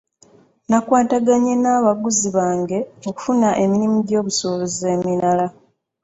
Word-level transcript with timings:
Nakwataganye 0.69 1.53
n'abaguzi 1.63 2.27
bange 2.37 2.77
kufuna 3.03 3.49
emirimu 3.63 3.97
gy'obusuubuzi 4.07 4.83
emirala. 4.95 5.47